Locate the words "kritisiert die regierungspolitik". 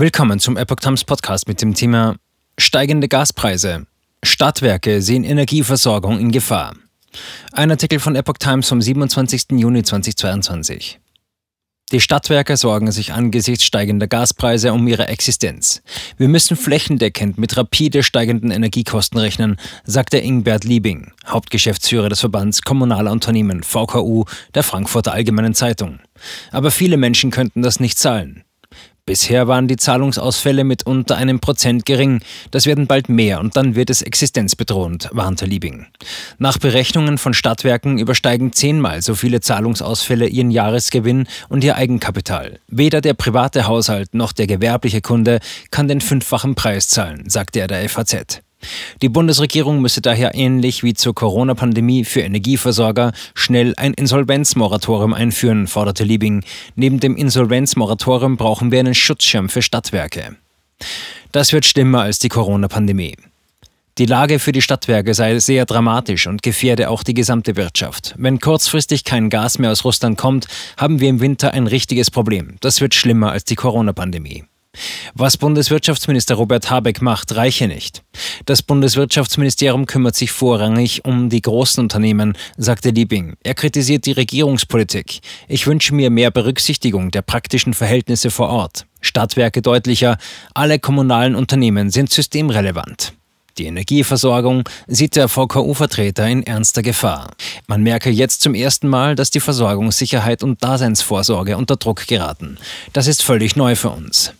83.54-85.20